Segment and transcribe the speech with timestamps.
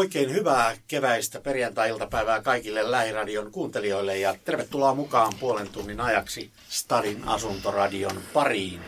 [0.00, 8.20] Oikein hyvää keväistä perjantai-iltapäivää kaikille Lähiradion kuuntelijoille ja tervetuloa mukaan puolen tunnin ajaksi Stadin asuntoradion
[8.32, 8.80] pariin.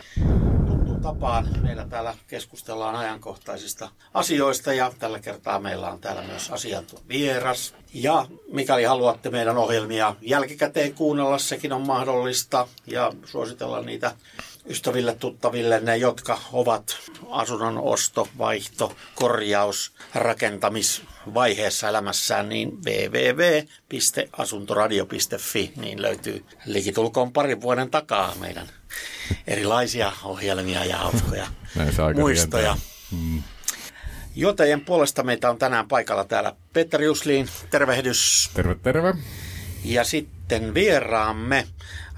[0.66, 7.08] Tuttuun tapaan meillä täällä keskustellaan ajankohtaisista asioista ja tällä kertaa meillä on täällä myös asiantuntija
[7.08, 7.74] vieras.
[7.94, 14.14] Ja mikäli haluatte meidän ohjelmia jälkikäteen kuunnella, sekin on mahdollista ja suositella niitä
[14.66, 16.96] ystäville, tuttaville, ne jotka ovat
[17.30, 28.66] asunnon osto, vaihto, korjaus, rakentamisvaiheessa elämässään, niin www.asuntoradio.fi niin löytyy likitulkoon parin vuoden takaa meidän
[29.46, 31.46] erilaisia ohjelmia ja hauskoja
[32.20, 32.76] muistoja.
[33.10, 33.42] Hmm.
[34.34, 38.50] Joten puolesta meitä on tänään paikalla täällä Petteri Jusliin, tervehdys.
[38.54, 39.14] Terve, terve.
[39.84, 41.66] Ja sitten vieraamme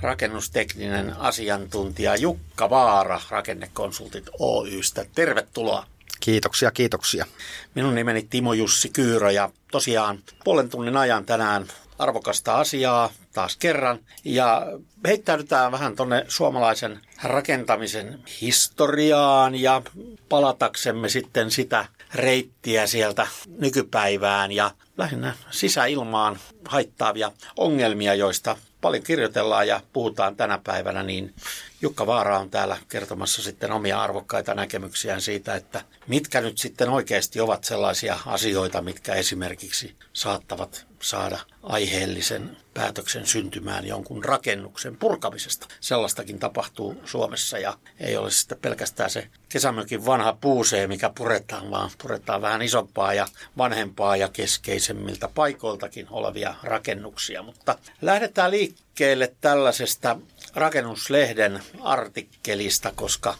[0.00, 5.06] rakennustekninen asiantuntija Jukka Vaara Rakennekonsultit Oystä.
[5.14, 5.86] Tervetuloa.
[6.20, 7.26] Kiitoksia, kiitoksia.
[7.74, 11.66] Minun nimeni Timo Jussi Kyyrö ja tosiaan puolen tunnin ajan tänään
[11.98, 13.98] arvokasta asiaa taas kerran.
[14.24, 14.66] Ja
[15.06, 19.82] heittäydytään vähän tuonne suomalaisen rakentamisen historiaan ja
[20.28, 23.26] palataksemme sitten sitä reittiä sieltä
[23.58, 31.34] nykypäivään ja lähinnä sisäilmaan haittaavia ongelmia, joista paljon kirjoitellaan ja puhutaan tänä päivänä, niin
[31.82, 37.40] Jukka Vaara on täällä kertomassa sitten omia arvokkaita näkemyksiään siitä, että mitkä nyt sitten oikeasti
[37.40, 45.66] ovat sellaisia asioita, mitkä esimerkiksi saattavat saada aiheellisen päätöksen syntymään jonkun rakennuksen purkamisesta.
[45.80, 51.90] Sellaistakin tapahtuu Suomessa ja ei ole sitten pelkästään se kesämökin vanha puusee, mikä puretaan, vaan
[52.02, 53.26] puretaan vähän isompaa ja
[53.58, 57.42] vanhempaa ja keskeisemmiltä paikoiltakin olevia rakennuksia.
[57.42, 60.16] Mutta lähdetään liikkeelle tällaisesta
[60.54, 63.34] rakennuslehden artikkelista, koska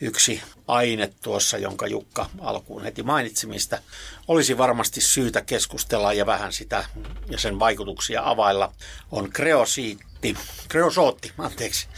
[0.00, 3.82] yksi aine tuossa, jonka Jukka alkuun heti mainitsi, mistä
[4.28, 6.84] olisi varmasti syytä keskustella ja vähän sitä
[7.30, 8.72] ja sen vaikutuksia availla,
[9.10, 10.36] on kreosiitti,
[10.68, 11.88] kreosootti, anteeksi.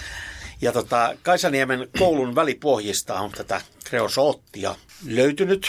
[0.61, 4.74] Ja tota, Kaisaniemen koulun välipohjista on tätä kreosoottia
[5.06, 5.67] löytynyt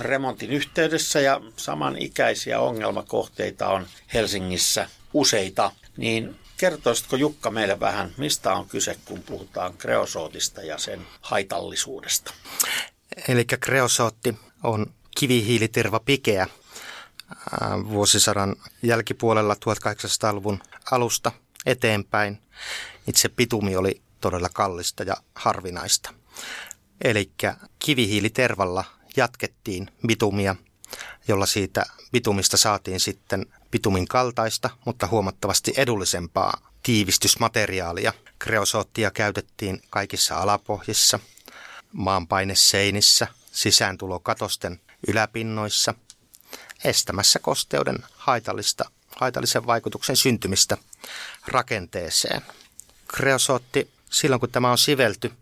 [0.00, 5.72] remontin yhteydessä ja samanikäisiä ongelmakohteita on Helsingissä useita.
[5.96, 12.34] Niin Kertoisitko Jukka meille vähän, mistä on kyse, kun puhutaan kreosootista ja sen haitallisuudesta?
[13.28, 14.86] Eli kreosootti on
[15.18, 16.46] kivihiiliterva pikeä
[17.88, 21.32] vuosisadan jälkipuolella 1800-luvun alusta
[21.66, 22.38] eteenpäin.
[23.06, 26.14] Itse pitumi oli todella kallista ja harvinaista.
[27.04, 27.30] Eli
[27.78, 28.84] kivihiilitervalla
[29.16, 30.56] jatkettiin bitumia,
[31.28, 38.12] jolla siitä bitumista saatiin sitten bitumin kaltaista, mutta huomattavasti edullisempaa tiivistysmateriaalia.
[38.38, 41.18] Kreosoottia käytettiin kaikissa alapohjissa,
[41.92, 45.94] maanpaineseinissä, sisääntulokatosten yläpinnoissa,
[46.84, 50.76] estämässä kosteuden haitallista, haitallisen vaikutuksen syntymistä
[51.46, 52.42] rakenteeseen.
[53.08, 55.32] Kreosootti, silloin kun tämä on sivelty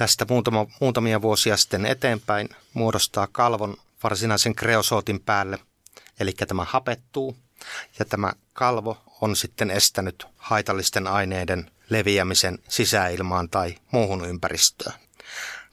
[0.00, 5.58] tästä muutama, muutamia vuosia sitten eteenpäin, muodostaa kalvon varsinaisen kreosootin päälle–
[6.20, 7.36] eli tämä hapettuu
[7.98, 15.00] ja tämä kalvo on sitten estänyt haitallisten aineiden leviämisen sisäilmaan tai muuhun ympäristöön.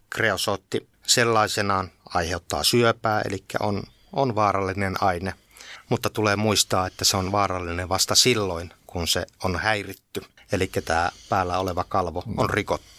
[0.09, 3.83] Kreosootti sellaisenaan aiheuttaa syöpää, eli on,
[4.13, 5.33] on vaarallinen aine,
[5.89, 10.21] mutta tulee muistaa, että se on vaarallinen vasta silloin, kun se on häiritty,
[10.51, 12.96] eli tämä päällä oleva kalvo on rikottu.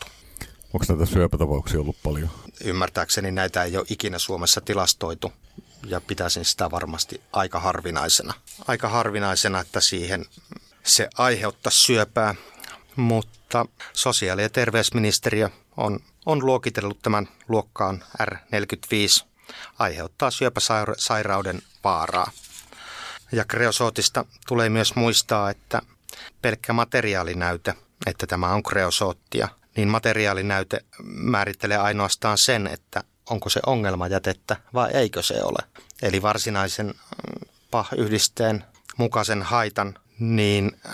[0.75, 2.31] Onko näitä syöpätapauksia ollut paljon?
[2.65, 5.33] Ymmärtääkseni näitä ei ole ikinä Suomessa tilastoitu
[5.87, 8.35] ja pitäisin sitä varmasti aika harvinaisena.
[8.67, 10.25] Aika harvinaisena, että siihen
[10.85, 12.35] se aiheuttaa syöpää,
[12.97, 19.25] mutta sosiaali- ja terveysministeriö on, on luokitellut tämän luokkaan R45
[19.79, 22.31] aiheuttaa syöpäsairauden vaaraa.
[23.33, 25.83] Ja kreosootista tulee myös muistaa, että
[26.43, 27.75] pelkkä materiaalinäyte,
[28.07, 35.23] että tämä on kreosoottia, niin materiaalinäyte määrittelee ainoastaan sen, että onko se ongelmajätettä vai eikö
[35.23, 35.59] se ole.
[36.03, 38.65] Eli varsinaisen mm, PAH-yhdisteen
[38.97, 40.93] mukaisen haitan, niin äh,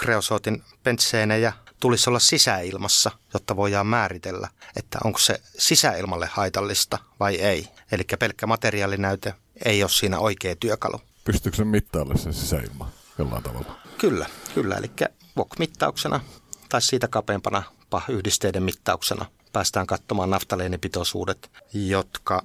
[0.00, 7.68] kreosootin pentseenejä tulisi olla sisäilmassa, jotta voidaan määritellä, että onko se sisäilmalle haitallista vai ei.
[7.92, 9.34] Eli pelkkä materiaalinäyte
[9.64, 11.00] ei ole siinä oikea työkalu.
[11.24, 13.76] Pystyykö se mittaalle se sisäilma jollain tavalla?
[13.98, 14.76] Kyllä, kyllä.
[14.76, 14.90] Eli
[15.36, 16.20] VOK-mittauksena
[16.68, 17.62] tai siitä kapeampana
[17.92, 22.42] PAH-yhdisteiden mittauksena päästään katsomaan naftaleenipitoisuudet, jotka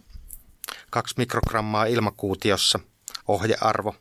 [0.90, 2.80] 2 mikrogrammaa ilmakuutiossa
[3.28, 3.96] ohjearvo,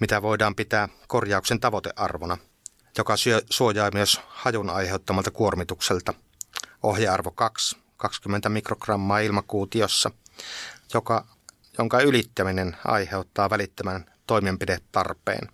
[0.00, 2.38] mitä voidaan pitää korjauksen tavoitearvona,
[2.98, 6.14] joka syö, suojaa myös hajun aiheuttamalta kuormitukselta.
[6.82, 10.10] Ohjearvo 2, 20 mikrogrammaa ilmakuutiossa,
[10.94, 11.26] joka,
[11.78, 15.48] jonka ylittäminen aiheuttaa välittömän toimenpidetarpeen.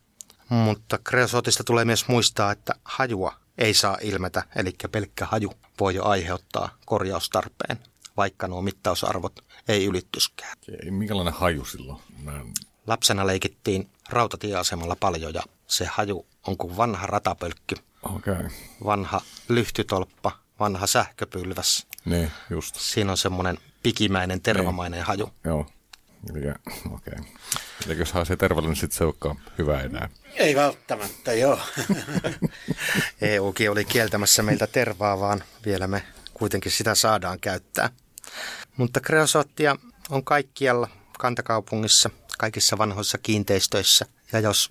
[0.48, 6.04] Mutta kreosootista tulee myös muistaa, että hajua ei saa ilmetä, eli pelkkä haju voi jo
[6.04, 7.78] aiheuttaa korjaustarpeen,
[8.16, 10.56] vaikka nuo mittausarvot ei ylittyskään.
[10.84, 11.98] Ei, minkälainen haju silloin?
[12.22, 12.52] Mä en...
[12.86, 18.48] Lapsena leikittiin rautatieasemalla paljon ja se haju on kuin vanha ratapölkky, Okay.
[18.84, 21.86] vanha lyhtytolppa, vanha sähköpylväs.
[22.04, 22.74] Niin, just.
[22.74, 25.32] Siinä on semmoinen pikimäinen, tervamainen haju.
[25.44, 25.66] Joo.
[26.30, 26.52] Okei.
[26.92, 27.24] Okay.
[28.12, 30.08] Haisee terveelle, niin sitten se olekaan hyvä enää.
[30.34, 31.60] Ei välttämättä, joo.
[33.20, 36.02] EUkin oli kieltämässä meiltä tervaa, vaan vielä me
[36.34, 37.90] kuitenkin sitä saadaan käyttää.
[38.76, 39.76] Mutta kreosoottia
[40.10, 40.88] on kaikkialla
[41.18, 44.06] kantakaupungissa, kaikissa vanhoissa kiinteistöissä.
[44.32, 44.70] Ja jos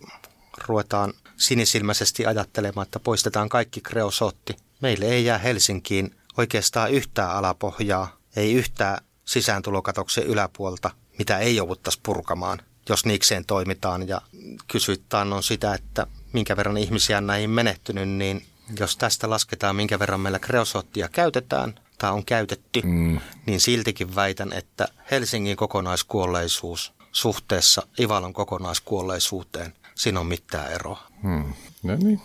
[0.68, 8.54] ruvetaan sinisilmäisesti ajattelemaan, että poistetaan kaikki kreosootti, meille ei jää Helsinkiin oikeastaan yhtään alapohjaa, ei
[8.54, 12.60] yhtään sisääntulokatoksen yläpuolta, mitä ei jouduttaisi purkamaan,
[12.90, 14.08] jos niikseen toimitaan.
[14.08, 14.22] Ja
[14.68, 18.46] kysyt on sitä, että minkä verran ihmisiä on näihin menehtynyt, niin
[18.80, 23.20] jos tästä lasketaan, minkä verran meillä kreosoottia käytetään tai on käytetty, mm.
[23.46, 31.08] niin siltikin väitän, että Helsingin kokonaiskuolleisuus suhteessa Ivalon kokonaiskuolleisuuteen, siinä on mitään eroa.
[31.24, 31.54] Hmm.
[31.84, 32.22] No niin.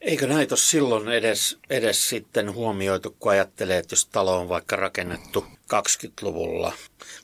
[0.00, 4.76] Eikö näitä ole silloin edes, edes sitten huomioitu, kun ajattelee, että jos talo on vaikka
[4.76, 6.72] rakennettu 20-luvulla,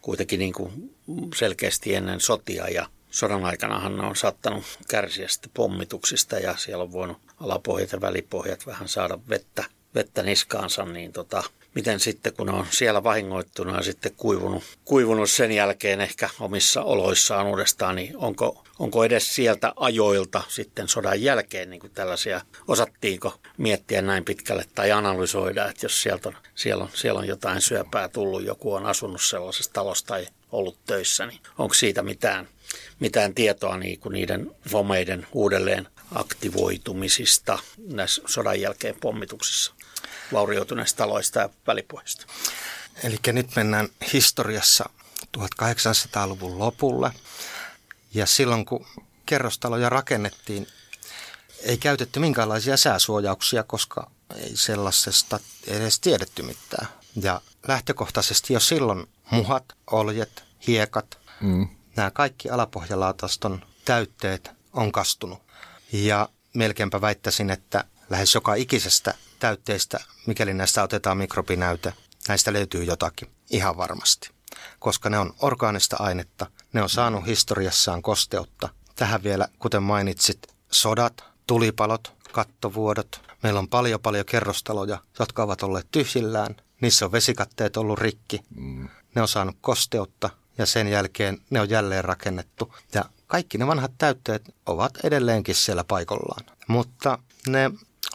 [0.00, 0.96] kuitenkin niin kuin
[1.36, 6.92] selkeästi ennen sotia ja sodan aikanahan ne on saattanut kärsiä sitten pommituksista ja siellä on
[6.92, 9.64] voinut alapohjat ja välipohjat vähän saada vettä,
[9.94, 11.42] vettä niskaansa, niin tota,
[11.74, 17.46] miten sitten kun on siellä vahingoittunut ja sitten kuivunut, kuivunut sen jälkeen ehkä omissa oloissaan
[17.46, 24.02] uudestaan, niin onko, onko edes sieltä ajoilta sitten sodan jälkeen niin kuin tällaisia, osattiinko miettiä
[24.02, 28.44] näin pitkälle tai analysoida, että jos sieltä on, siellä, on, siellä on jotain syöpää tullut,
[28.44, 32.48] joku on asunut sellaisessa talossa tai ollut töissä, niin onko siitä mitään,
[33.00, 37.58] mitään tietoa niin kuin niiden fomeiden uudelleen aktivoitumisista
[37.88, 39.74] näissä sodan jälkeen pommituksissa?
[40.32, 42.26] Vaurioituneista taloista ja välipohjista.
[43.04, 44.90] Eli nyt mennään historiassa
[45.38, 47.12] 1800-luvun lopulle.
[48.14, 48.86] Ja silloin kun
[49.26, 50.66] kerrostaloja rakennettiin,
[51.62, 56.88] ei käytetty minkäänlaisia sääsuojauksia, koska ei sellaisesta edes tiedetty mitään.
[57.22, 61.68] Ja lähtökohtaisesti jo silloin muhat, oljet, hiekat, mm.
[61.96, 65.42] nämä kaikki alapohjalaataston täytteet on kastunut.
[65.92, 71.94] Ja melkeinpä väittäisin, että lähes joka ikisestä täytteistä, mikäli näistä otetaan mikrobinäyte,
[72.28, 74.30] näistä löytyy jotakin, ihan varmasti.
[74.78, 78.68] Koska ne on orgaanista ainetta, ne on saanut historiassaan kosteutta.
[78.96, 80.38] Tähän vielä, kuten mainitsit,
[80.70, 83.20] sodat, tulipalot, kattovuodot.
[83.42, 86.56] Meillä on paljon paljon kerrostaloja, jotka ovat olleet tyhjillään.
[86.80, 88.40] Niissä on vesikatteet ollut rikki.
[89.14, 92.74] Ne on saanut kosteutta ja sen jälkeen ne on jälleen rakennettu.
[92.94, 96.44] Ja kaikki ne vanhat täytteet ovat edelleenkin siellä paikallaan.
[96.68, 97.18] Mutta
[97.48, 97.70] ne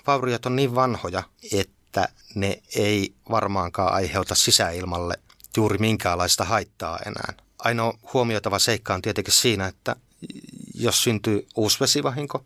[0.07, 5.19] vauriot on niin vanhoja, että ne ei varmaankaan aiheuta sisäilmalle
[5.57, 7.33] juuri minkäänlaista haittaa enää.
[7.59, 9.95] Ainoa huomioitava seikka on tietenkin siinä, että
[10.74, 12.45] jos syntyy uusi vesivahinko,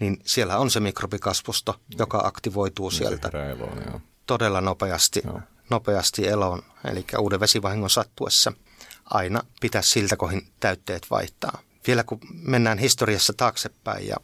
[0.00, 5.22] niin siellä on se mikrobikasvusto, joka aktivoituu niin sieltä eloon, todella nopeasti,
[5.70, 6.62] nopeasti eloon.
[6.84, 8.52] Eli uuden vesivahingon sattuessa
[9.04, 11.58] aina pitää siltä kohin täytteet vaihtaa.
[11.86, 14.16] Vielä kun mennään historiassa taaksepäin ja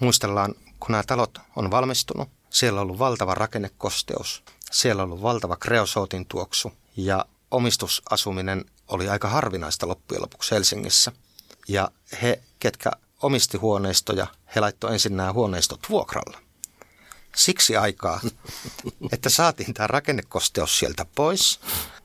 [0.00, 5.56] muistellaan kun nämä talot on valmistunut, siellä on ollut valtava rakennekosteus, siellä on ollut valtava
[5.56, 11.12] kreosootin tuoksu ja omistusasuminen oli aika harvinaista loppujen lopuksi Helsingissä.
[11.68, 11.90] Ja
[12.22, 12.90] he, ketkä
[13.22, 16.38] omisti huoneistoja, he laittoi ensin nämä huoneistot vuokralla.
[17.36, 18.20] Siksi aikaa,
[19.12, 21.60] että saatiin tämä rakennekosteus sieltä pois,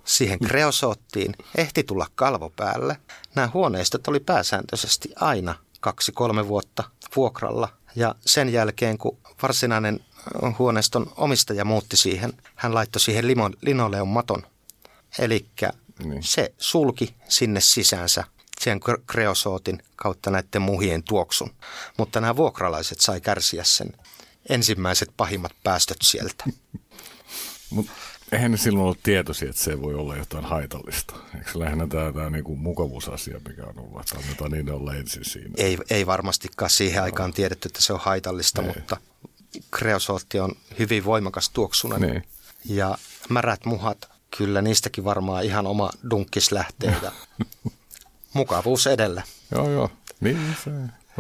[0.06, 2.98] siihen kreosoottiin, ehti tulla kalvo päälle.
[3.36, 6.84] Nämä huoneistot oli pääsääntöisesti aina kaksi-kolme vuotta
[7.16, 10.06] vuokralla ja sen jälkeen, kun varsinainen
[10.60, 13.28] huoneiston omistaja muutti siihen, hän laittoi siihen
[13.62, 14.44] linoleon maton.
[15.20, 15.46] Eli
[16.04, 16.24] niin.
[16.24, 18.24] se sulki sinne sisäänsä
[18.62, 21.52] sen kreosootin kautta näiden muhien tuoksun.
[21.98, 23.94] Mutta nämä vuokralaiset sai kärsiä sen
[24.50, 26.44] ensimmäiset pahimmat päästöt sieltä.
[27.70, 27.92] Mutta
[28.32, 31.16] eihän ne silloin ollut tietoisia, että se voi olla jotain haitallista.
[31.38, 35.26] Eikö lähinnä tämä, tämä niin kuin mukavuusasia, mikä on ollut, että annetaan niin olla ensin
[35.26, 35.54] siinä?
[35.58, 37.04] Ei, ei varmastikaan siihen no.
[37.04, 38.68] aikaan tiedetty, että se on haitallista, ei.
[38.68, 38.98] mutta
[39.72, 42.02] kreosootti on hyvin voimakas tuoksunen.
[42.02, 42.24] Niin.
[42.66, 42.98] Ja
[43.30, 47.12] märät muhat, kyllä niistäkin varmaan ihan oma dunkkis lähtee ja
[48.34, 49.24] mukavuus edellä.
[49.52, 49.90] Joo, joo.
[50.20, 50.72] Niin se.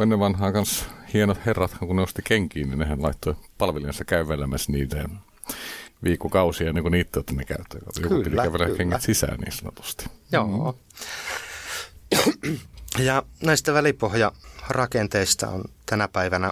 [0.01, 5.05] Ennen vanhaan kanssa hienot herrat, kun ne osti kenkiin, niin nehän laittoi palvelijansa kävelemässä niitä
[6.03, 7.83] viikkokausia ennen kuin niitä otti ne käyttöön.
[7.95, 8.77] Joku kyllä, piti kävellä kyllä.
[8.77, 10.05] kengät sisään niin sanotusti.
[10.31, 10.77] Joo.
[12.45, 12.59] Mm.
[12.99, 16.51] Ja näistä välipohjarakenteista on tänä päivänä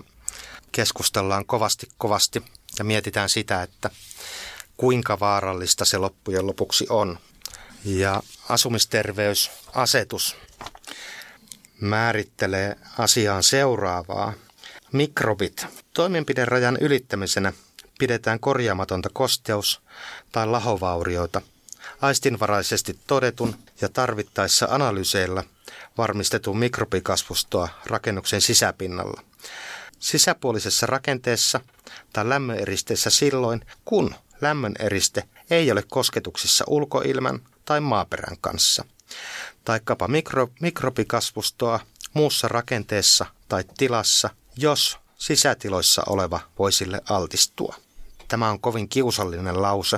[0.72, 2.44] keskustellaan kovasti kovasti
[2.80, 3.90] ja mietitään sitä, että
[4.78, 7.20] kuinka vaarallista se loppujen lopuksi on.
[7.86, 10.36] Ja asumisterveysasetus
[11.82, 14.34] määrittelee asiaan seuraavaa.
[14.92, 15.66] Mikrobit.
[15.94, 17.54] Toimenpiderajan ylittämisenä
[18.00, 19.82] pidetään korjaamatonta kosteus-
[20.32, 21.42] tai lahovaurioita
[22.02, 25.44] aistinvaraisesti todetun ja tarvittaessa analyseilla
[25.98, 29.22] varmistetun mikrobikasvustoa rakennuksen sisäpinnalla.
[30.00, 31.60] Sisäpuolisessa rakenteessa
[32.14, 38.86] tai lämmöneristeessä silloin, kun lämmöneriste ei ole kosketuksissa ulkoilman tai maaperän kanssa,
[39.66, 41.80] taikkapa mikro, mikrobikasvustoa
[42.14, 47.76] muussa rakenteessa tai tilassa, jos sisätiloissa oleva voi sille altistua.
[48.28, 49.98] Tämä on kovin kiusallinen lause.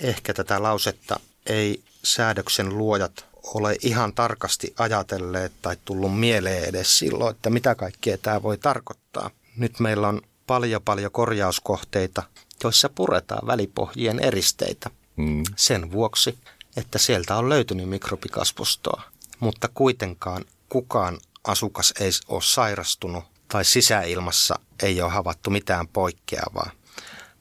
[0.00, 7.34] Ehkä tätä lausetta ei säädöksen luojat ole ihan tarkasti ajatelleet tai tullut mieleen edes silloin,
[7.36, 9.30] että mitä kaikkea tämä voi tarkoittaa.
[9.56, 12.22] Nyt meillä on paljon paljon korjauskohteita,
[12.64, 14.90] joissa puretaan välipohjien eristeitä.
[15.16, 15.42] Mm.
[15.56, 16.38] Sen vuoksi,
[16.76, 19.02] että sieltä on löytynyt mikrobikasvustoa,
[19.40, 26.70] mutta kuitenkaan kukaan asukas ei ole sairastunut tai sisäilmassa ei ole havaittu mitään poikkeavaa.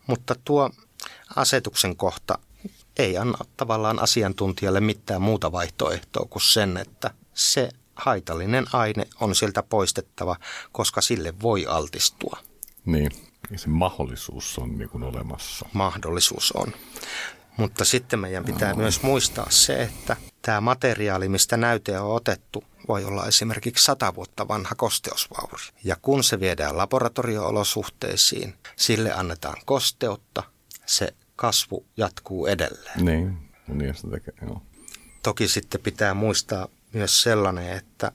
[0.08, 0.70] Mutta tuo
[1.36, 2.40] asetuksen kohta
[2.98, 9.64] ei anna tavallaan asiantuntijalle mitään muuta vaihtoehtoa kuin sen, että se haitallinen aine on sieltä
[9.64, 10.36] poistettava,
[10.72, 12.38] koska sille voi altistua.
[12.86, 13.12] Niin,
[13.56, 15.66] se mahdollisuus on niin kuin olemassa.
[15.74, 16.74] Mahdollisuus on.
[17.58, 18.78] Mutta sitten meidän pitää no.
[18.78, 24.48] myös muistaa se, että tämä materiaali, mistä näyte on otettu, voi olla esimerkiksi sata vuotta
[24.48, 25.64] vanha kosteusvauri.
[25.84, 30.44] Ja kun se viedään laboratorio-olosuhteisiin, sille annetaan kosteutta,
[30.86, 33.06] se kasvu jatkuu edelleen.
[33.06, 33.38] Niin,
[33.68, 34.62] niin se tekee, joo.
[35.24, 38.12] Toki sitten pitää muistaa myös sellainen, että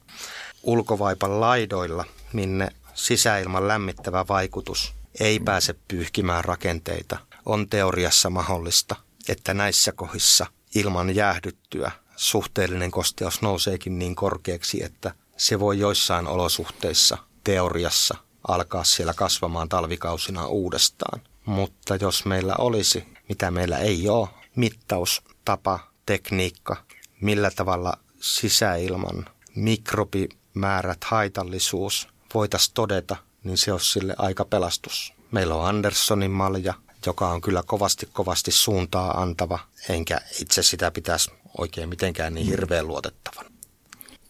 [0.63, 8.97] ulkovaipan laidoilla, minne sisäilman lämmittävä vaikutus ei pääse pyyhkimään rakenteita, on teoriassa mahdollista,
[9.29, 17.19] että näissä kohdissa ilman jäähdyttyä suhteellinen kosteus nouseekin niin korkeaksi, että se voi joissain olosuhteissa
[17.45, 18.17] teoriassa
[18.49, 21.21] alkaa siellä kasvamaan talvikausina uudestaan.
[21.47, 26.77] Mutta jos meillä olisi, mitä meillä ei ole, mittaustapa, tekniikka,
[27.21, 35.15] millä tavalla sisäilman mikrobimäärät, haitallisuus voitaisiin todeta, niin se olisi sille aika pelastus.
[35.31, 36.75] Meillä on Andersonin malja,
[37.07, 42.87] joka on kyllä kovasti kovasti suuntaa antava, enkä itse sitä pitäisi oikein mitenkään niin hirveän
[42.87, 43.47] luotettavan.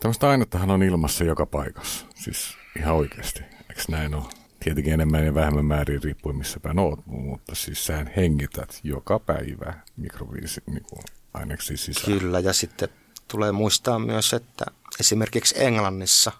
[0.00, 4.39] Tämmöistä ainettahan on ilmassa joka paikassa, siis ihan oikeasti, eikö näin ole?
[4.64, 9.74] Tietenkin enemmän ja vähemmän määrin riippuen missä päin oot, mutta siis sähän hengität joka päivä
[9.96, 10.86] mikroviisi niin
[11.34, 12.18] aineksi sisään.
[12.18, 12.88] Kyllä, ja sitten
[13.28, 14.64] tulee muistaa myös, että
[15.00, 16.32] esimerkiksi Englannissa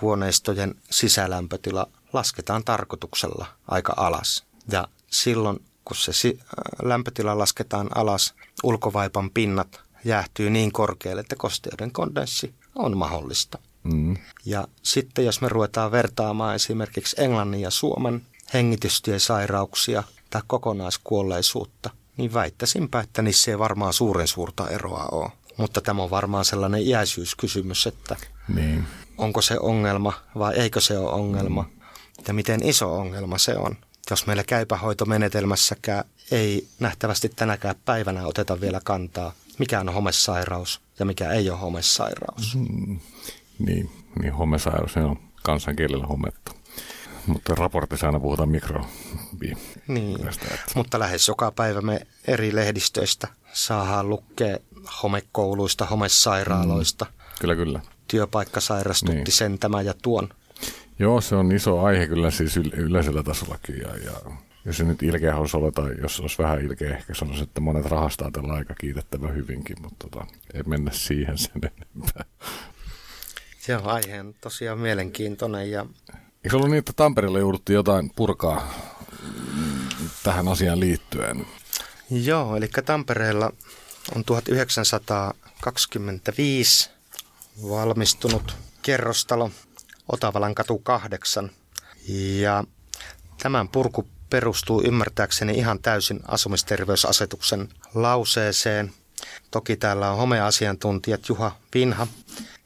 [0.00, 4.44] huoneistojen sisälämpötila lasketaan tarkoituksella aika alas.
[4.72, 6.12] Ja silloin, kun se
[6.82, 13.58] lämpötila lasketaan alas, ulkovaipan pinnat jäähtyy niin korkealle, että kosteuden kondenssi on mahdollista.
[13.82, 14.16] Mm.
[14.44, 23.00] Ja sitten jos me ruvetaan vertaamaan esimerkiksi Englannin ja Suomen hengitystiesairauksia tai kokonaiskuolleisuutta, niin väittäisinpä,
[23.00, 25.30] että niissä ei varmaan suuren suurta eroa ole.
[25.56, 28.16] Mutta tämä on varmaan sellainen iäisyyskysymys, että
[28.54, 28.84] niin.
[29.18, 31.82] onko se ongelma vai eikö se ole ongelma mm.
[32.28, 33.76] ja miten iso ongelma se on.
[34.10, 41.30] Jos meillä käypähoitomenetelmässäkään ei nähtävästi tänäkään päivänä oteta vielä kantaa, mikä on homesairaus ja mikä
[41.30, 42.54] ei ole homesairaus.
[42.54, 43.00] Mm.
[43.66, 43.90] Niin,
[44.22, 46.54] niin homesairaus on kansankielellä hometta.
[47.26, 48.84] Mutta raportissa aina puhutaan mikro.
[49.88, 50.72] Niin, tästä, että...
[50.74, 54.58] mutta lähes joka päivä me eri lehdistöistä saadaan lukea
[55.02, 57.04] homekouluista, homesairaaloista.
[57.04, 57.80] Mm, kyllä, kyllä.
[58.08, 59.32] Työpaikka sairastutti niin.
[59.32, 60.28] sen, tämä ja tuon.
[60.98, 63.78] Joo, se on iso aihe kyllä siis yleisellä tasollakin.
[63.78, 64.12] Ja, ja
[64.64, 67.86] jos se nyt ilkeä olisi olla, tai jos olisi vähän ilkeä, ehkä sanoisin, että monet
[67.86, 72.24] rahastaa tällä aika kiitettävä hyvinkin, mutta tota, ei mennä siihen sen enempää.
[73.62, 75.70] Se on aiheen tosiaan mielenkiintoinen.
[75.70, 75.86] Ja...
[76.44, 78.74] Eikö ollut niin, että Tampereella jouduttiin jotain purkaa
[80.22, 81.46] tähän asiaan liittyen?
[82.10, 83.52] Joo, eli Tampereella
[84.16, 86.90] on 1925
[87.68, 89.50] valmistunut kerrostalo
[90.12, 91.50] Otavalan katu 8.
[92.40, 92.64] Ja
[93.42, 98.92] tämän purku perustuu ymmärtääkseni ihan täysin asumisterveysasetuksen lauseeseen.
[99.50, 102.06] Toki täällä on homeasiantuntijat Juha Vinha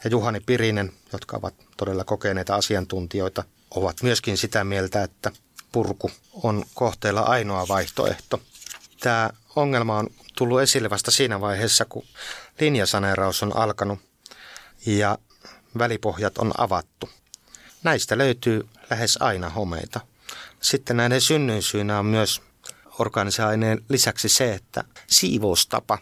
[0.05, 5.31] ja Juhani Pirinen, jotka ovat todella kokeneita asiantuntijoita, ovat myöskin sitä mieltä, että
[5.73, 6.11] purku
[6.43, 8.41] on kohteella ainoa vaihtoehto.
[9.01, 12.07] Tämä ongelma on tullut esille vasta siinä vaiheessa, kun
[12.61, 13.99] linjasaneeraus on alkanut
[14.87, 15.19] ja
[15.79, 17.11] välipohjat on avattu.
[17.83, 20.01] Näistä löytyy lähes aina homeita.
[20.61, 22.43] Sitten näiden synnyin syynä on myös
[22.99, 25.99] orgaanisen aineen lisäksi se, että siivoustapa,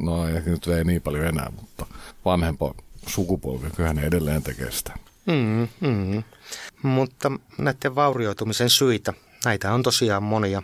[0.00, 1.86] no ehkä nyt ei niin paljon enää, mutta
[2.24, 2.74] vanhempa
[3.06, 4.92] sukupolvi, kyllä ne edelleen tekee sitä.
[5.26, 6.22] Mm, mm.
[6.82, 9.12] Mutta näiden vaurioitumisen syitä,
[9.44, 10.62] näitä on tosiaan monia.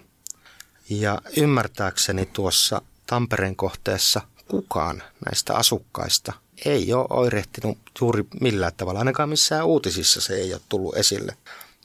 [0.90, 4.20] Ja ymmärtääkseni tuossa Tampereen kohteessa
[4.50, 6.32] kukaan näistä asukkaista
[6.64, 8.98] ei ole oirehtinut juuri millään tavalla.
[8.98, 11.36] Ainakaan missään uutisissa se ei ole tullut esille.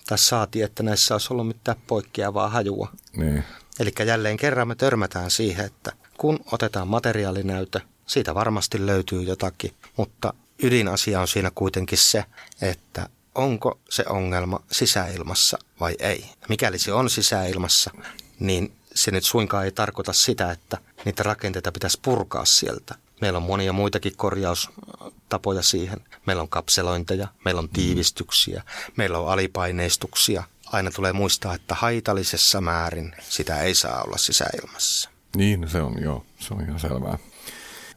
[0.07, 2.91] Tai saatiin, että näissä olisi ollut mitään poikkeavaa hajua.
[3.15, 3.43] Niin.
[3.79, 10.33] Eli jälleen kerran me törmätään siihen, että kun otetaan materiaalinäytö, siitä varmasti löytyy jotakin, mutta
[10.63, 12.25] ydinasia on siinä kuitenkin se,
[12.61, 16.25] että onko se ongelma sisäilmassa vai ei.
[16.49, 17.91] Mikäli se on sisäilmassa,
[18.39, 22.95] niin se nyt suinkaan ei tarkoita sitä, että niitä rakenteita pitäisi purkaa sieltä.
[23.21, 25.99] Meillä on monia muitakin korjaustapoja siihen.
[26.25, 28.63] Meillä on kapselointeja, meillä on tiivistyksiä,
[28.97, 30.43] meillä on alipaineistuksia.
[30.65, 35.09] Aina tulee muistaa, että haitallisessa määrin sitä ei saa olla sisäilmassa.
[35.35, 37.17] Niin, se on joo, se on ihan selvää.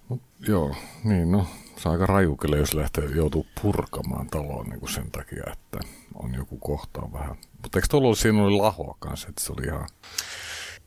[0.08, 1.46] Mut, joo, niin no,
[1.76, 5.78] se on aika raju kyllä, jos lähtee, joutuu purkamaan taloon niin kuin sen takia, että
[6.14, 7.36] on joku kohta vähän.
[7.62, 9.88] Mutta eikö tuolla ollut, siinä oli lahoa kanssa, että se oli ihan...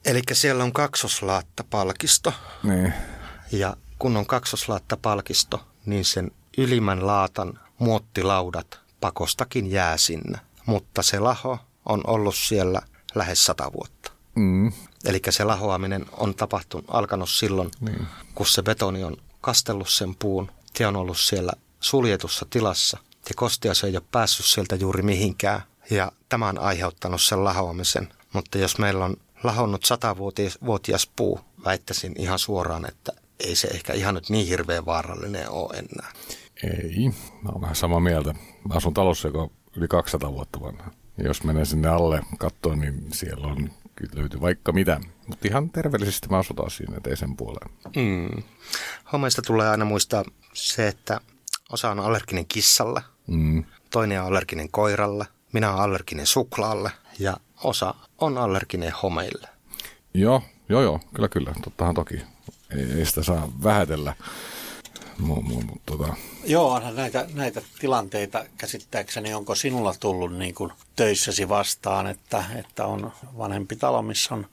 [0.05, 2.33] Eli siellä on kaksoslaattapalkisto.
[2.63, 2.93] Niin.
[3.51, 10.39] Ja kun on kaksoslaattapalkisto, niin sen ylimmän laatan muottilaudat pakostakin jää sinne.
[10.65, 12.81] Mutta se laho on ollut siellä
[13.15, 14.11] lähes sata vuotta.
[14.35, 14.71] Mm.
[15.05, 18.07] Eli se lahoaminen on tapahtunut, alkanut silloin, niin.
[18.35, 20.51] kun se betoni on kastellut sen puun.
[20.75, 22.97] Se on ollut siellä suljetussa tilassa
[23.29, 25.61] ja kosteus ei ole päässyt sieltä juuri mihinkään.
[25.89, 28.13] Ja tämä on aiheuttanut sen lahoamisen.
[28.33, 34.15] Mutta jos meillä on lahonnut satavuotias puu, väittäisin ihan suoraan, että ei se ehkä ihan
[34.15, 36.11] nyt niin hirveän vaarallinen ole enää.
[36.63, 37.09] Ei,
[37.41, 38.33] mä oon vähän samaa mieltä.
[38.69, 40.91] Mä asun talossa, joka on yli 200 vuotta vanha.
[41.17, 44.99] Ja jos menee sinne alle katsoa, niin siellä on kyllä löytyy vaikka mitä.
[45.27, 47.69] Mutta ihan terveellisesti mä asutaan siinä, ettei sen puoleen.
[47.95, 48.43] Mm.
[49.13, 50.23] Homeista tulee aina muistaa
[50.53, 51.21] se, että
[51.71, 53.63] osa on allerginen kissalle, Mm.
[53.89, 59.49] toinen on allerginen koiralle, minä olen allerginen suklaalle ja osa on allerginen homeille.
[60.13, 61.53] Joo, joo, joo, kyllä, kyllä.
[61.63, 62.15] Tottahan toki.
[62.77, 64.15] Ei, ei sitä saa vähätellä.
[65.17, 66.15] Mu, mu, mu, tota.
[66.45, 72.85] Joo, onhan näitä, näitä tilanteita käsittääkseni, onko sinulla tullut niin kuin töissäsi vastaan, että, että
[72.85, 74.47] on vanhempi talo, missä on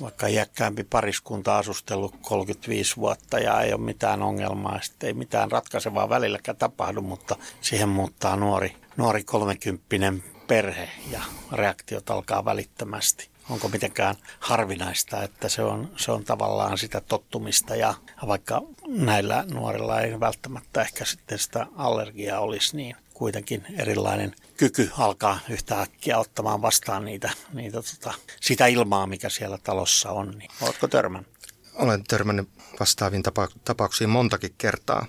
[0.00, 6.08] vaikka iäkkäämpi pariskunta asustellut 35 vuotta ja ei ole mitään ongelmaa, sitten ei mitään ratkaisevaa
[6.08, 11.20] välilläkään tapahdu, mutta siihen muuttaa nuori, nuori kolmekymppinen perhe ja
[11.52, 13.28] reaktiot alkaa välittömästi.
[13.50, 17.94] Onko mitenkään harvinaista, että se on, se on tavallaan sitä tottumista ja
[18.26, 25.38] vaikka näillä nuorilla ei välttämättä ehkä sitten sitä allergiaa olisi, niin kuitenkin erilainen kyky alkaa
[25.48, 30.30] yhtäkkiä ottamaan vastaan niitä, niitä tota, sitä ilmaa, mikä siellä talossa on.
[30.38, 31.32] Niin, oletko törmännyt?
[31.74, 32.48] Olen törmännyt
[32.80, 35.06] vastaaviin tapa- tapauksiin montakin kertaa.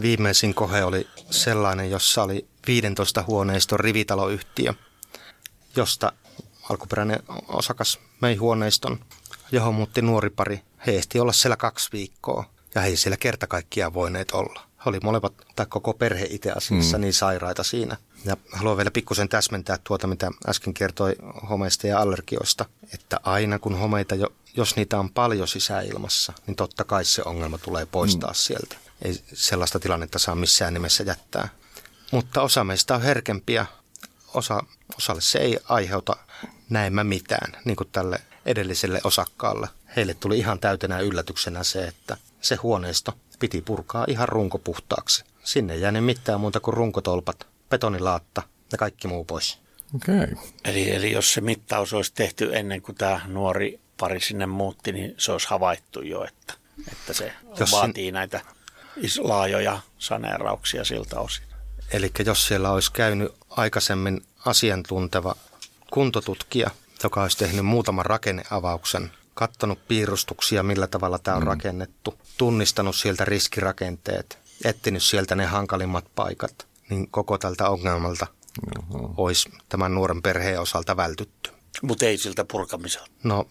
[0.00, 4.74] Viimeisin kohe oli sellainen, jossa oli 15 huoneiston rivitaloyhtiö,
[5.76, 6.12] josta
[6.70, 9.04] alkuperäinen osakas möi huoneiston,
[9.52, 10.62] johon muutti nuori pari.
[10.86, 14.60] He ehti olla siellä kaksi viikkoa ja he ei siellä kerta kaikkiaan voineet olla.
[14.84, 17.00] He oli molemmat, tai koko perhe itse asiassa, mm.
[17.00, 17.96] niin sairaita siinä.
[18.24, 21.16] Ja haluan vielä pikkusen täsmentää tuota, mitä äsken kertoi
[21.50, 26.84] homeista ja allergioista, että aina kun homeita, jo, jos niitä on paljon sisäilmassa, niin totta
[26.84, 28.34] kai se ongelma tulee poistaa mm.
[28.34, 28.76] sieltä.
[29.02, 31.48] Ei sellaista tilannetta saa missään nimessä jättää.
[32.12, 33.66] Mutta osa meistä on herkempiä,
[34.34, 34.64] osa,
[34.98, 36.16] osalle se ei aiheuta
[36.70, 39.68] näemmä mitään, niin kuin tälle edelliselle osakkaalle.
[39.96, 45.24] Heille tuli ihan täytenä yllätyksenä se, että se huoneisto piti purkaa ihan runkopuhtaaksi.
[45.44, 49.58] Sinne ei jäänyt mitään muuta kuin runkotolpat, betonilaatta ja kaikki muu pois.
[49.94, 50.14] Okei.
[50.14, 50.34] Okay.
[50.64, 55.14] Eli, eli jos se mittaus olisi tehty ennen kuin tämä nuori pari sinne muutti, niin
[55.18, 56.54] se olisi havaittu jo, että,
[56.92, 58.14] että se jos vaatii sin...
[58.14, 58.40] näitä
[59.18, 61.53] laajoja saneerauksia siltä osin.
[61.90, 65.36] Eli jos siellä olisi käynyt aikaisemmin asiantunteva
[65.90, 66.70] kuntotutkija,
[67.02, 71.48] joka olisi tehnyt muutaman rakenneavauksen, kattonut piirustuksia, millä tavalla tämä on mm.
[71.48, 78.26] rakennettu, tunnistanut sieltä riskirakenteet, etsinyt sieltä ne hankalimmat paikat, niin koko tältä ongelmalta
[78.78, 79.14] Oho.
[79.16, 81.50] olisi tämän nuoren perheen osalta vältytty.
[81.82, 83.10] Mutta ei siltä purkamiselta.
[83.24, 83.48] No,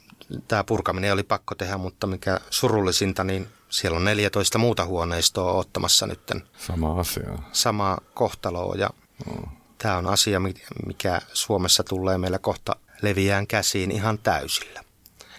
[0.47, 6.07] tämä purkaminen oli pakko tehdä, mutta mikä surullisinta, niin siellä on 14 muuta huoneistoa ottamassa
[6.07, 6.43] nytten.
[6.57, 7.37] Sama asia.
[7.51, 8.89] Sama kohtaloa ja
[9.25, 9.43] mm.
[9.77, 10.41] tämä on asia,
[10.85, 14.83] mikä Suomessa tulee meillä kohta leviään käsiin ihan täysillä.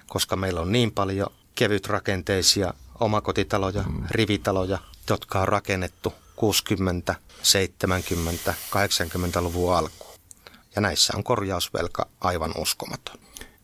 [0.06, 4.04] Koska meillä on niin paljon kevytrakenteisia omakotitaloja, mm.
[4.10, 4.78] rivitaloja,
[5.10, 10.14] jotka on rakennettu 60, 70, 80-luvun alkuun.
[10.74, 13.18] Ja näissä on korjausvelka aivan uskomaton.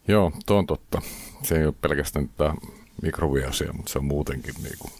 [0.08, 1.02] Joo, tuo on totta.
[1.42, 2.54] Se ei ole pelkästään tämä
[3.02, 4.92] mikrobiasia, mutta se on muutenkin niin kuin,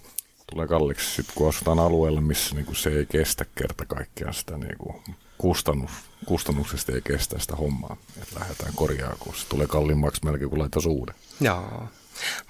[0.50, 4.56] tulee kalliiksi sit, kun asutaan alueella, missä niin kuin, se ei kestä kerta kaikkiaan sitä
[4.56, 5.02] niin kuin,
[5.38, 5.90] kustannus,
[6.26, 10.88] kustannuksesta ei kestä sitä hommaa, että lähdetään korjaamaan, kun se tulee kalliimmaksi melkein kuin laitaisi
[10.88, 11.14] uuden.
[11.40, 11.88] Joo,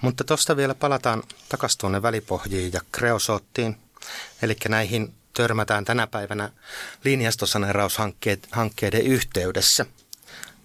[0.01, 3.77] mutta tuosta vielä palataan takaisin tuonne välipohjiin ja kreosoottiin,
[4.41, 6.49] eli näihin törmätään tänä päivänä
[7.03, 9.85] linjastosaneeraushankkeiden yhteydessä.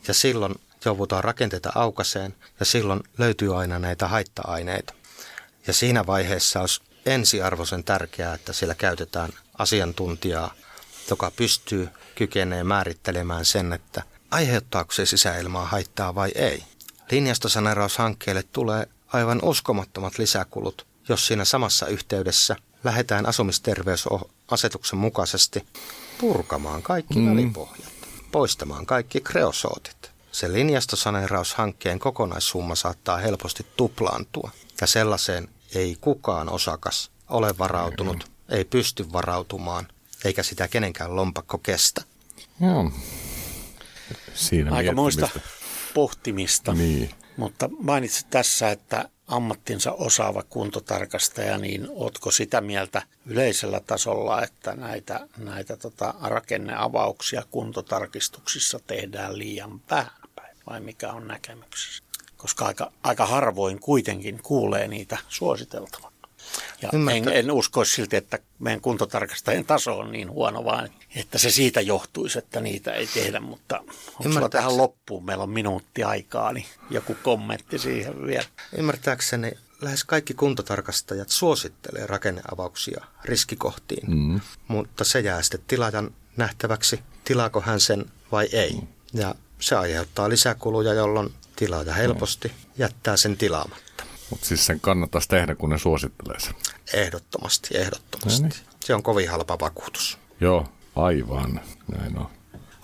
[0.09, 0.55] Ja silloin
[0.87, 4.95] joudutaan rakenteita aukaseen ja silloin löytyy aina näitä haitta-aineita.
[5.67, 10.55] Ja siinä vaiheessa olisi ensiarvoisen tärkeää, että siellä käytetään asiantuntijaa,
[11.11, 16.65] joka pystyy kykenee määrittelemään sen, että aiheuttaako se sisäilmaa haittaa vai ei.
[17.11, 25.67] Linjastosaneeraushankkeelle tulee aivan uskomattomat lisäkulut, jos siinä samassa yhteydessä lähdetään asumisterveysasetuksen mukaisesti
[26.19, 27.31] purkamaan kaikki mm.
[27.31, 27.93] välipohjat,
[28.33, 30.16] poistamaan kaikki kreosootit.
[30.37, 39.13] Se linjastosaneeraushankkeen kokonaissumma saattaa helposti tuplaantua, ja sellaiseen ei kukaan osakas ole varautunut, ei pysty
[39.13, 39.89] varautumaan,
[40.25, 42.03] eikä sitä kenenkään lompakko kestä.
[42.61, 42.91] Joo.
[44.35, 45.29] Siinä Aika muista
[45.95, 46.75] pohtimista.
[46.75, 47.11] Niin.
[47.37, 55.29] Mutta mainitsit tässä, että ammattinsa osaava kuntotarkastaja, niin ootko sitä mieltä yleisellä tasolla, että näitä,
[55.37, 60.26] näitä tota rakenneavauksia kuntotarkistuksissa tehdään liian vähän
[60.71, 62.03] vai mikä on näkemyksessä?
[62.37, 66.13] Koska aika, aika harvoin kuitenkin kuulee niitä suositeltavan.
[66.83, 71.51] Ja en, en uskoisi silti, että meidän kuntotarkastajien taso on niin huono, vaan että se
[71.51, 73.41] siitä johtuisi, että niitä ei tehdä.
[73.41, 73.79] Mutta
[74.21, 75.25] onko sulla tähän loppuun?
[75.25, 78.45] Meillä on minuutti aikaa, niin joku kommentti siihen vielä.
[78.79, 84.41] Ymmärtääkseni lähes kaikki kuntotarkastajat suosittelee rakenneavauksia riskikohtiin, mm.
[84.69, 88.73] mutta se jää sitten tilaajan nähtäväksi, tilaako hän sen vai ei.
[88.73, 88.87] Mm.
[89.15, 92.55] Ja se aiheuttaa lisäkuluja, jolloin tilaaja helposti mm.
[92.79, 94.05] jättää sen tilaamatta.
[94.31, 96.55] Mutta siis sen kannattaisi tehdä, kun ne suosittelee sen.
[96.93, 98.43] Ehdottomasti, ehdottomasti.
[98.43, 98.77] No niin.
[98.81, 100.19] Se on kovin halpa vakuutus.
[100.41, 101.61] Joo, aivan.
[101.97, 102.29] Näin on.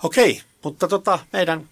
[0.03, 1.69] Okei, mutta tota, meidän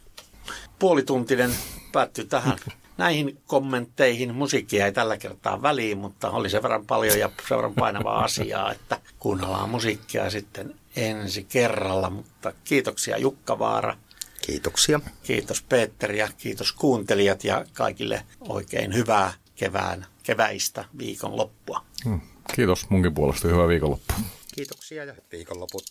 [0.80, 1.52] puolituntinen
[1.92, 2.58] päättyy tähän.
[2.98, 7.74] Näihin kommentteihin musiikkia ei tällä kertaa väliin, mutta oli sen verran paljon ja sen verran
[7.74, 12.10] painavaa asiaa, että kuunnellaan musiikkia sitten ensi kerralla.
[12.10, 13.98] Mutta kiitoksia Jukka Vaara.
[14.46, 15.00] Kiitoksia.
[15.24, 21.86] Kiitos Petteri ja kiitos kuuntelijat ja kaikille oikein hyvää kevään, keväistä viikonloppua.
[22.06, 22.22] Hmm.
[22.56, 23.48] Kiitos munkin puolesta.
[23.48, 24.16] Hyvää viikonloppua.
[24.56, 25.84] Kiitoksia ja viikonloput.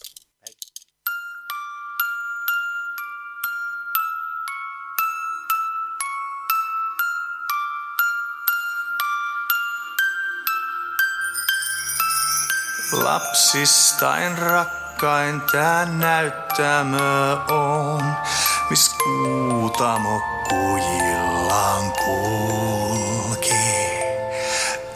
[12.93, 14.39] Lapsistain
[15.03, 18.17] rakkain tää näyttämö on,
[18.71, 23.55] mis kuutamo kujillaan kulki.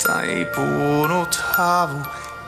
[0.06, 2.02] Taipunut havu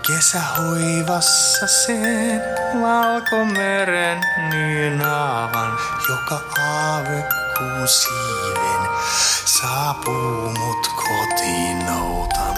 [0.06, 2.42] kesähoivassa sen
[2.82, 4.20] valkomeren
[5.06, 8.90] aavan, joka aavekkuun siiven
[9.44, 12.55] saapuu mut kotiin noutamaan.